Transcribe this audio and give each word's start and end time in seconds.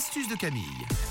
l'astuce 0.00 0.28
de 0.28 0.34
Camille. 0.34 1.09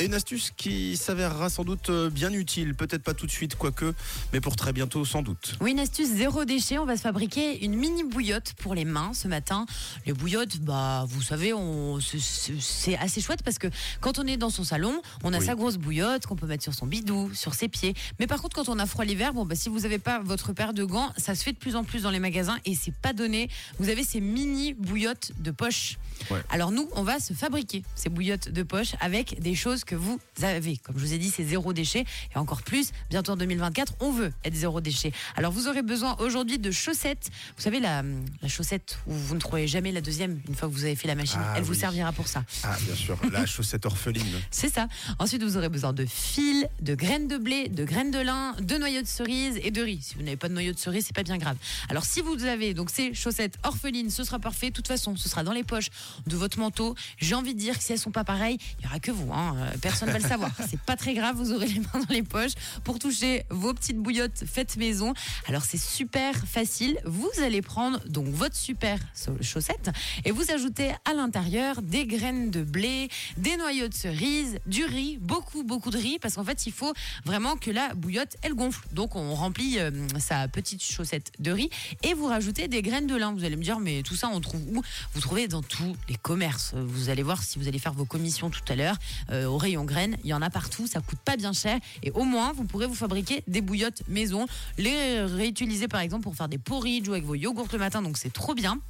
Et 0.00 0.06
une 0.06 0.14
astuce 0.14 0.50
qui 0.56 0.96
s'avérera 0.96 1.50
sans 1.50 1.62
doute 1.62 1.90
euh, 1.90 2.08
bien 2.08 2.32
utile, 2.32 2.74
peut-être 2.74 3.02
pas 3.02 3.12
tout 3.12 3.26
de 3.26 3.30
suite, 3.30 3.54
quoique, 3.56 3.92
mais 4.32 4.40
pour 4.40 4.56
très 4.56 4.72
bientôt 4.72 5.04
sans 5.04 5.20
doute. 5.20 5.56
Oui, 5.60 5.72
une 5.72 5.78
astuce 5.78 6.08
zéro 6.08 6.46
déchet. 6.46 6.78
On 6.78 6.86
va 6.86 6.96
se 6.96 7.02
fabriquer 7.02 7.62
une 7.64 7.74
mini 7.74 8.02
bouillotte 8.04 8.54
pour 8.54 8.74
les 8.74 8.86
mains 8.86 9.12
ce 9.12 9.28
matin. 9.28 9.66
Les 10.06 10.14
bouillottes, 10.14 10.56
bah, 10.60 11.04
vous 11.06 11.20
savez, 11.20 11.52
on, 11.52 11.98
c'est- 12.00 12.96
assez 12.96 13.20
chouette 13.20 13.42
parce 13.42 13.58
que 13.58 13.66
quand 14.00 14.18
on 14.18 14.26
est 14.26 14.36
dans 14.38 14.48
son 14.50 14.64
salon, 14.64 15.02
on 15.22 15.32
a 15.34 15.38
Oui. 15.38 15.44
sa 15.44 15.54
grosse 15.54 15.76
bouillotte 15.76 16.26
qu'on 16.26 16.36
peut 16.36 16.46
mettre 16.46 16.62
sur 16.62 16.72
son 16.74 16.86
bidou, 16.86 17.30
sur 17.34 17.52
ses 17.54 17.68
pieds. 17.68 17.94
Mais 18.18 18.26
par 18.26 18.40
contre, 18.40 18.56
quand 18.56 18.68
on 18.70 18.78
a 18.78 18.86
froid 18.86 19.04
l'hiver, 19.04 19.34
bon, 19.34 19.44
bah, 19.44 19.54
si 19.54 19.68
vous 19.68 19.80
n'avez 19.80 19.98
pas 19.98 20.20
votre 20.20 20.54
paire 20.54 20.72
de 20.72 20.84
gants, 20.84 21.12
ça 21.18 21.34
se 21.34 21.42
fait 21.42 21.52
de 21.52 21.58
plus 21.58 21.76
en 21.76 21.84
plus 21.84 22.02
dans 22.02 22.10
les 22.10 22.20
magasins 22.20 22.56
et 22.64 22.74
c'est 22.74 22.94
pas 22.94 23.12
donné. 23.12 23.50
Vous 23.78 23.90
avez 23.90 24.02
ces 24.02 24.20
mini 24.20 24.72
bouillottes 24.72 25.32
de 25.40 25.50
poche. 25.50 25.98
Ouais. 26.30 26.40
Alors 26.48 26.70
nous, 26.72 26.88
on 26.92 27.02
va 27.02 27.18
se 27.20 27.32
fabriquer 27.34 27.82
ces 27.94 28.08
bouillottes 28.08 28.48
de 28.50 28.62
poche 28.62 28.92
avec 29.00 29.40
des 29.40 29.54
choses 29.54 29.84
que 29.84 29.89
vous 29.94 30.20
avez. 30.42 30.76
Comme 30.78 30.98
je 30.98 31.04
vous 31.04 31.12
ai 31.12 31.18
dit, 31.18 31.30
c'est 31.30 31.44
zéro 31.44 31.72
déchet 31.72 32.04
et 32.34 32.38
encore 32.38 32.62
plus. 32.62 32.90
Bientôt 33.10 33.32
en 33.32 33.36
2024, 33.36 33.94
on 34.00 34.12
veut 34.12 34.32
être 34.44 34.54
zéro 34.54 34.80
déchet. 34.80 35.12
Alors 35.36 35.52
vous 35.52 35.68
aurez 35.68 35.82
besoin 35.82 36.16
aujourd'hui 36.18 36.58
de 36.58 36.70
chaussettes. 36.70 37.30
Vous 37.56 37.62
savez 37.62 37.80
la, 37.80 38.02
la 38.42 38.48
chaussette 38.48 38.98
où 39.06 39.12
vous 39.12 39.34
ne 39.34 39.40
trouvez 39.40 39.66
jamais 39.66 39.92
la 39.92 40.00
deuxième 40.00 40.40
une 40.48 40.54
fois 40.54 40.68
que 40.68 40.74
vous 40.74 40.84
avez 40.84 40.96
fait 40.96 41.08
la 41.08 41.14
machine. 41.14 41.40
Ah 41.42 41.54
Elle 41.56 41.64
vous 41.64 41.74
servira 41.74 42.12
pour 42.12 42.28
ça. 42.28 42.44
Ah, 42.64 42.76
bien 42.82 42.94
sûr, 42.94 43.18
la 43.32 43.46
chaussette 43.46 43.86
orpheline. 43.86 44.40
C'est 44.50 44.72
ça. 44.72 44.88
Ensuite, 45.18 45.42
vous 45.42 45.56
aurez 45.56 45.68
besoin 45.68 45.92
de 45.92 46.06
fils, 46.06 46.66
de 46.80 46.94
graines 46.94 47.28
de 47.28 47.38
blé, 47.38 47.68
de 47.68 47.84
graines 47.84 48.10
de 48.10 48.18
lin, 48.18 48.54
de 48.60 48.76
noyaux 48.76 49.02
de 49.02 49.06
cerise 49.06 49.58
et 49.62 49.70
de 49.70 49.82
riz. 49.82 50.00
Si 50.02 50.14
vous 50.14 50.22
n'avez 50.22 50.36
pas 50.36 50.48
de 50.48 50.54
noyaux 50.54 50.72
de 50.72 50.78
cerise, 50.78 51.04
c'est 51.06 51.16
pas 51.16 51.22
bien 51.22 51.38
grave. 51.38 51.56
Alors, 51.88 52.04
si 52.04 52.20
vous 52.20 52.44
avez 52.44 52.74
donc 52.74 52.90
ces 52.90 53.14
chaussettes 53.14 53.58
orphelines, 53.64 54.10
ce 54.10 54.24
sera 54.24 54.38
parfait. 54.38 54.70
De 54.70 54.74
toute 54.74 54.88
façon, 54.88 55.16
ce 55.16 55.28
sera 55.28 55.44
dans 55.44 55.52
les 55.52 55.64
poches 55.64 55.90
de 56.26 56.36
votre 56.36 56.58
manteau. 56.58 56.94
J'ai 57.18 57.34
envie 57.34 57.54
de 57.54 57.58
dire 57.58 57.78
que 57.78 57.84
si 57.84 57.92
elles 57.92 57.98
sont 57.98 58.10
pas 58.10 58.24
pareilles, 58.24 58.58
il 58.78 58.84
y 58.84 58.86
aura 58.86 58.98
que 59.00 59.10
vous. 59.10 59.32
Hein. 59.32 59.56
Personne 59.80 60.10
va 60.10 60.18
le 60.18 60.28
savoir. 60.28 60.50
C'est 60.68 60.80
pas 60.80 60.96
très 60.96 61.14
grave. 61.14 61.36
Vous 61.36 61.52
aurez 61.52 61.66
les 61.66 61.80
mains 61.80 62.00
dans 62.06 62.14
les 62.14 62.22
poches 62.22 62.52
pour 62.84 62.98
toucher 62.98 63.44
vos 63.50 63.74
petites 63.74 63.98
bouillottes 63.98 64.44
faites 64.46 64.76
maison. 64.76 65.14
Alors, 65.46 65.64
c'est 65.64 65.80
super 65.80 66.34
facile. 66.46 66.98
Vous 67.04 67.30
allez 67.42 67.62
prendre 67.62 68.00
donc 68.08 68.28
votre 68.28 68.56
super 68.56 68.98
chaussette 69.40 69.90
et 70.24 70.30
vous 70.30 70.50
ajoutez 70.50 70.92
à 71.04 71.14
l'intérieur 71.14 71.82
des 71.82 72.06
graines 72.06 72.50
de 72.50 72.62
blé, 72.62 73.08
des 73.36 73.56
noyaux 73.56 73.88
de 73.88 73.94
cerise, 73.94 74.58
du 74.66 74.84
riz, 74.84 75.18
beaucoup 75.18 75.62
beaucoup 75.62 75.90
de 75.90 75.98
riz 75.98 76.18
parce 76.18 76.34
qu'en 76.34 76.44
fait 76.44 76.66
il 76.66 76.72
faut 76.72 76.92
vraiment 77.24 77.56
que 77.56 77.70
la 77.70 77.94
bouillotte 77.94 78.36
elle 78.42 78.54
gonfle. 78.54 78.86
Donc 78.92 79.16
on 79.16 79.34
remplit 79.34 79.78
euh, 79.78 79.90
sa 80.18 80.48
petite 80.48 80.82
chaussette 80.82 81.32
de 81.38 81.52
riz 81.52 81.70
et 82.02 82.14
vous 82.14 82.26
rajoutez 82.26 82.68
des 82.68 82.82
graines 82.82 83.06
de 83.06 83.16
lin. 83.16 83.32
Vous 83.32 83.44
allez 83.44 83.56
me 83.56 83.62
dire 83.62 83.80
mais 83.80 84.02
tout 84.02 84.16
ça 84.16 84.28
on 84.32 84.40
trouve 84.40 84.62
où? 84.68 84.82
Vous 85.14 85.20
trouvez 85.20 85.48
dans 85.48 85.62
tous 85.62 85.96
les 86.08 86.16
commerces. 86.16 86.74
Vous 86.74 87.08
allez 87.08 87.22
voir 87.22 87.42
si 87.42 87.58
vous 87.58 87.68
allez 87.68 87.78
faire 87.78 87.92
vos 87.94 88.04
commissions 88.04 88.50
tout 88.50 88.60
à 88.68 88.76
l'heure 88.76 88.96
euh, 89.30 89.46
au 89.46 89.56
rayon 89.70 89.84
graines, 89.84 90.16
il 90.24 90.30
y 90.30 90.34
en 90.34 90.42
a 90.42 90.50
partout, 90.50 90.86
ça 90.86 91.00
coûte 91.00 91.20
pas 91.24 91.36
bien 91.36 91.52
cher. 91.52 91.78
Et 92.02 92.10
au 92.10 92.24
moins 92.24 92.52
vous 92.52 92.64
pourrez 92.64 92.86
vous 92.86 92.94
fabriquer 92.94 93.44
des 93.46 93.60
bouillottes 93.60 94.02
maison, 94.08 94.46
les 94.78 95.22
réutiliser 95.22 95.86
par 95.86 96.00
exemple 96.00 96.24
pour 96.24 96.34
faire 96.34 96.48
des 96.48 96.58
porridge 96.58 97.08
ou 97.08 97.12
avec 97.12 97.24
vos 97.24 97.34
yogourts 97.34 97.68
le 97.72 97.78
matin 97.78 98.02
donc 98.02 98.16
c'est 98.16 98.32
trop 98.32 98.54
bien. 98.54 98.80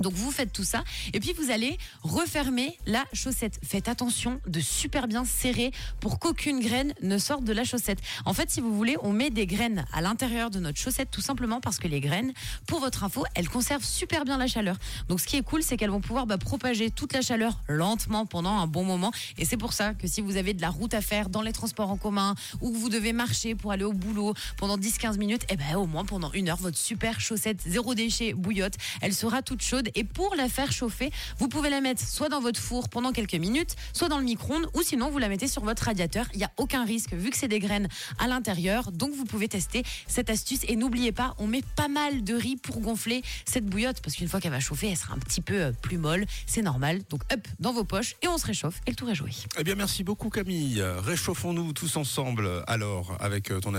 Donc 0.00 0.12
vous 0.12 0.30
faites 0.30 0.52
tout 0.52 0.64
ça 0.64 0.84
et 1.12 1.20
puis 1.20 1.32
vous 1.32 1.50
allez 1.50 1.78
refermer 2.02 2.78
la 2.86 3.04
chaussette. 3.12 3.58
Faites 3.64 3.88
attention 3.88 4.40
de 4.46 4.60
super 4.60 5.08
bien 5.08 5.24
serrer 5.24 5.72
pour 6.00 6.18
qu'aucune 6.18 6.60
graine 6.60 6.94
ne 7.02 7.18
sorte 7.18 7.44
de 7.44 7.52
la 7.52 7.64
chaussette. 7.64 7.98
En 8.24 8.34
fait, 8.34 8.50
si 8.50 8.60
vous 8.60 8.74
voulez, 8.74 8.96
on 9.02 9.12
met 9.12 9.30
des 9.30 9.46
graines 9.46 9.84
à 9.92 10.00
l'intérieur 10.00 10.50
de 10.50 10.60
notre 10.60 10.78
chaussette 10.78 11.10
tout 11.10 11.20
simplement 11.20 11.60
parce 11.60 11.78
que 11.78 11.88
les 11.88 12.00
graines, 12.00 12.32
pour 12.66 12.80
votre 12.80 13.04
info, 13.04 13.24
elles 13.34 13.48
conservent 13.48 13.84
super 13.84 14.24
bien 14.24 14.38
la 14.38 14.46
chaleur. 14.46 14.76
Donc 15.08 15.20
ce 15.20 15.26
qui 15.26 15.36
est 15.36 15.42
cool, 15.42 15.62
c'est 15.62 15.76
qu'elles 15.76 15.90
vont 15.90 16.00
pouvoir 16.00 16.26
bah, 16.26 16.38
propager 16.38 16.90
toute 16.90 17.12
la 17.12 17.22
chaleur 17.22 17.60
lentement 17.68 18.26
pendant 18.26 18.58
un 18.58 18.66
bon 18.66 18.84
moment. 18.84 19.12
Et 19.36 19.44
c'est 19.44 19.56
pour 19.56 19.72
ça 19.72 19.94
que 19.94 20.06
si 20.06 20.20
vous 20.20 20.36
avez 20.36 20.54
de 20.54 20.62
la 20.62 20.70
route 20.70 20.94
à 20.94 21.00
faire 21.00 21.28
dans 21.28 21.42
les 21.42 21.52
transports 21.52 21.90
en 21.90 21.96
commun 21.96 22.34
ou 22.60 22.70
que 22.70 22.76
vous 22.76 22.88
devez 22.88 23.12
marcher 23.12 23.54
pour 23.54 23.72
aller 23.72 23.84
au 23.84 23.92
boulot 23.92 24.34
pendant 24.56 24.76
10-15 24.78 25.18
minutes, 25.18 25.42
et 25.50 25.56
ben 25.56 25.76
au 25.76 25.86
moins 25.86 26.04
pendant 26.04 26.32
une 26.32 26.48
heure, 26.48 26.56
votre 26.56 26.76
super 26.76 27.20
chaussette 27.20 27.62
zéro 27.66 27.94
déchet 27.94 28.34
bouillotte, 28.34 28.74
elle 29.00 29.14
sera 29.14 29.42
toute 29.42 29.62
chaude. 29.62 29.87
Et 29.94 30.04
pour 30.04 30.34
la 30.34 30.48
faire 30.48 30.72
chauffer, 30.72 31.10
vous 31.38 31.48
pouvez 31.48 31.70
la 31.70 31.80
mettre 31.80 32.06
soit 32.06 32.28
dans 32.28 32.40
votre 32.40 32.60
four 32.60 32.88
pendant 32.88 33.12
quelques 33.12 33.34
minutes, 33.34 33.76
soit 33.92 34.08
dans 34.08 34.18
le 34.18 34.24
micro-ondes, 34.24 34.68
ou 34.74 34.82
sinon 34.82 35.10
vous 35.10 35.18
la 35.18 35.28
mettez 35.28 35.48
sur 35.48 35.62
votre 35.64 35.84
radiateur. 35.84 36.26
Il 36.34 36.38
n'y 36.38 36.44
a 36.44 36.52
aucun 36.56 36.84
risque 36.84 37.12
vu 37.12 37.30
que 37.30 37.36
c'est 37.36 37.48
des 37.48 37.58
graines 37.58 37.88
à 38.18 38.28
l'intérieur. 38.28 38.92
Donc 38.92 39.12
vous 39.14 39.24
pouvez 39.24 39.48
tester 39.48 39.82
cette 40.06 40.30
astuce. 40.30 40.60
Et 40.68 40.76
n'oubliez 40.76 41.12
pas, 41.12 41.34
on 41.38 41.46
met 41.46 41.62
pas 41.76 41.88
mal 41.88 42.24
de 42.24 42.34
riz 42.34 42.56
pour 42.56 42.80
gonfler 42.80 43.22
cette 43.44 43.66
bouillotte 43.66 44.00
parce 44.02 44.16
qu'une 44.16 44.28
fois 44.28 44.40
qu'elle 44.40 44.52
va 44.52 44.60
chauffer, 44.60 44.88
elle 44.88 44.96
sera 44.96 45.14
un 45.14 45.18
petit 45.18 45.40
peu 45.40 45.60
euh, 45.60 45.72
plus 45.72 45.98
molle. 45.98 46.24
C'est 46.46 46.62
normal. 46.62 47.02
Donc 47.10 47.22
hop, 47.32 47.40
dans 47.58 47.72
vos 47.72 47.84
poches 47.84 48.16
et 48.22 48.28
on 48.28 48.38
se 48.38 48.46
réchauffe 48.46 48.80
et 48.86 48.90
le 48.90 48.96
tour 48.96 49.10
est 49.10 49.14
joué. 49.14 49.30
Eh 49.58 49.64
bien, 49.64 49.74
merci 49.74 50.04
beaucoup, 50.04 50.30
Camille. 50.30 50.82
Réchauffons-nous 50.82 51.72
tous 51.72 51.96
ensemble, 51.96 52.48
alors, 52.66 53.16
avec 53.20 53.50
euh, 53.50 53.60
ton 53.60 53.74
astuce. 53.74 53.78